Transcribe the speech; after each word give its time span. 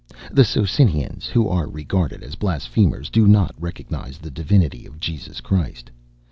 The 0.31 0.43
Socinians, 0.43 1.27
who 1.27 1.47
are 1.47 1.69
regarded 1.69 2.23
as 2.23 2.33
blasphemers, 2.33 3.07
do 3.11 3.27
not 3.27 3.53
recognize 3.61 4.17
the 4.17 4.31
divinity 4.31 4.87
of 4.87 4.99
Jesus 4.99 5.41
Christ. 5.41 5.91